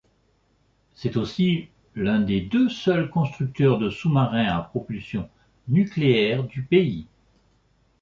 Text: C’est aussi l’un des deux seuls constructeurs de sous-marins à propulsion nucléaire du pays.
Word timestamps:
C’est 0.95 1.15
aussi 1.15 1.67
l’un 1.93 2.21
des 2.21 2.41
deux 2.41 2.69
seuls 2.69 3.07
constructeurs 3.11 3.77
de 3.77 3.91
sous-marins 3.91 4.45
à 4.47 4.61
propulsion 4.63 5.29
nucléaire 5.67 6.43
du 6.45 6.63
pays. 6.63 7.05